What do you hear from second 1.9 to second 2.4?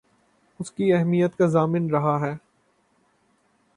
رہا ہے